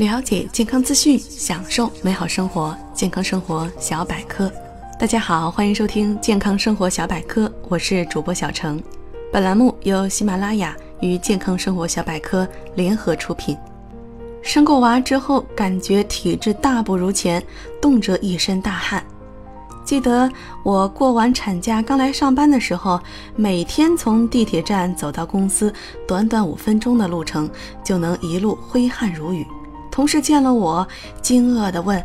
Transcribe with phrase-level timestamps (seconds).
[0.00, 2.74] 了解健康资讯，享受美好生活。
[2.94, 4.50] 健康生活小百科，
[4.98, 8.82] 大家好，欢迎收听健康生活小百科，我是主播小程。
[9.30, 13.54] 本栏目由喜马拉雅与健康生活小百科联合出品。
[14.40, 17.44] 生过娃之后，感觉体质大不如前，
[17.78, 19.04] 动辄一身大汗。
[19.84, 20.30] 记得
[20.64, 22.98] 我过完产假刚来上班的时候，
[23.36, 25.70] 每天从地铁站走到公司，
[26.08, 27.50] 短短五分钟的路程
[27.84, 29.46] 就能一路挥汗如雨。
[29.90, 30.86] 同事见了我，
[31.20, 32.02] 惊愕地问：“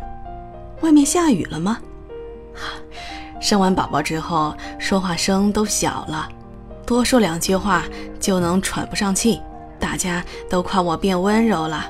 [0.82, 1.78] 外面下雨了吗？”
[3.40, 6.28] 生完宝宝之后，说话声都小了，
[6.84, 7.84] 多说两句话
[8.18, 9.40] 就能喘不上气。
[9.78, 11.84] 大家都夸我变温柔了，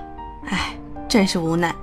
[0.48, 0.76] 哎，
[1.08, 1.74] 真是无奈。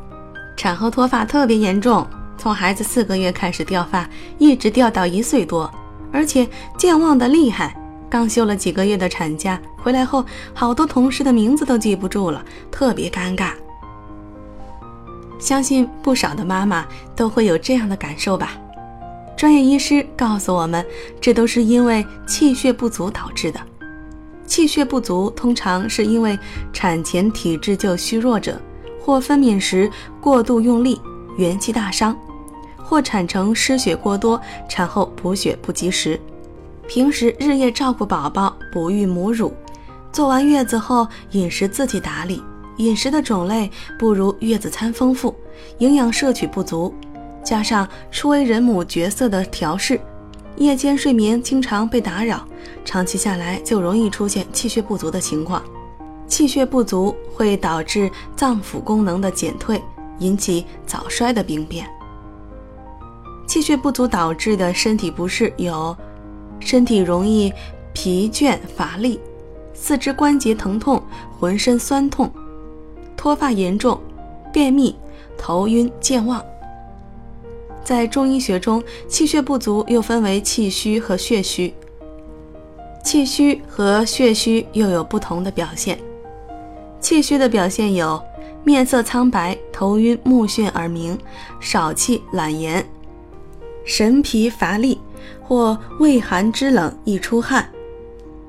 [0.57, 2.05] 产后脱发特别严重。
[2.37, 4.07] 从孩子四个月开始掉发，
[4.37, 5.71] 一直掉到一岁多，
[6.11, 7.73] 而且健忘的厉害。
[8.09, 13.51] 刚休了几个月的产假，回来后好多同事的名字都记不住了，特别尴尬。
[15.43, 18.53] 相信不少的妈妈都会有这样的感受吧？
[19.35, 20.85] 专业医师告诉我们，
[21.19, 23.59] 这都是因为气血不足导致的。
[24.45, 26.39] 气血不足通常是因为
[26.71, 28.57] 产前体质就虚弱者，
[29.01, 30.97] 或分娩时过度用力。
[31.37, 32.17] 元气大伤，
[32.77, 36.17] 或产程失血过多，产后补血不及时，
[36.87, 39.53] 平时日夜照顾宝宝，哺育母乳，
[40.09, 42.41] 坐完月子后饮食自己打理，
[42.77, 45.33] 饮食的种类不如月子餐丰富，
[45.77, 46.93] 营养摄取不足，
[47.43, 49.99] 加上初为人母角色的调试，
[50.57, 52.47] 夜间睡眠经常被打扰，
[52.83, 55.61] 长期下来就容易出现气血不足的情况。
[56.27, 59.81] 气血不足会导致脏腑功能的减退。
[60.19, 61.89] 引起早衰的病变，
[63.47, 65.97] 气血不足导致的身体不适有：
[66.59, 67.51] 身体容易
[67.93, 69.19] 疲倦乏力、
[69.73, 71.01] 四肢关节疼痛、
[71.37, 72.31] 浑身酸痛、
[73.23, 73.97] 脱发严重、
[74.51, 74.93] 便秘、
[75.37, 76.43] 头晕健忘。
[77.81, 81.73] 在中医学中，气血不足又分为气虚和血虚。
[83.01, 85.97] 气虚和血虚又有不同的表现。
[86.99, 88.21] 气虚的表现有。
[88.65, 91.17] 面色苍白、头晕目眩耳鸣、
[91.61, 92.85] 少气懒言、
[93.85, 94.99] 神疲乏力
[95.41, 97.69] 或畏寒肢冷易出汗、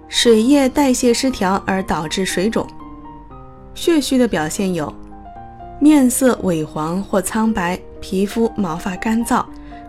[0.08, 2.66] 水液代谢失调而导致水肿。
[3.74, 4.92] 血虚的表现有
[5.80, 9.44] 面色萎黄或苍白、皮肤毛发干燥、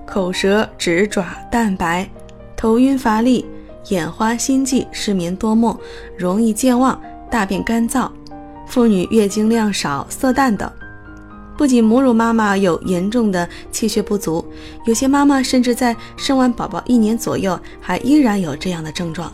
[0.06, 2.10] 口舌指爪淡白、
[2.58, 3.46] 头晕乏力、
[3.90, 5.78] 眼花心悸、失眠多梦、
[6.18, 8.10] 容易健忘、大便干燥。
[8.68, 10.70] 妇女月经量少、色淡等，
[11.56, 14.44] 不仅母乳妈妈有严重的气血不足，
[14.88, 19.32] 有些妈妈甚至在生完宝宝一年左右还依然有这样的症状，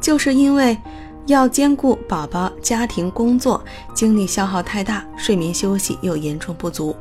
[0.00, 0.78] 就是因为
[1.26, 3.62] 要兼顾宝宝、家庭、工作，
[3.94, 6.94] 精力消耗太大，睡眠休息又严重不足。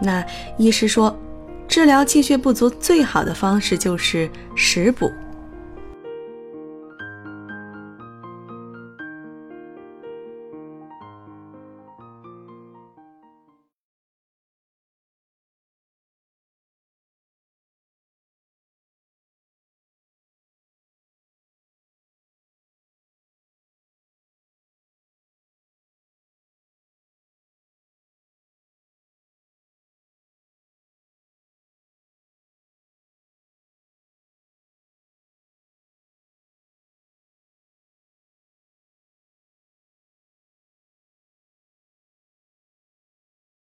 [0.00, 0.24] 那
[0.56, 1.14] 医师说，
[1.68, 5.10] 治疗气血不足最好的方式就是食补。